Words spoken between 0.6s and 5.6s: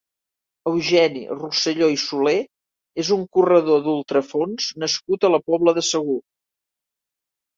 Eugeni Roselló i Solé és un corredor d'ultrafons nascut a la